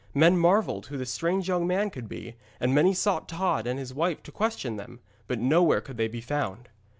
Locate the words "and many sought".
2.59-3.29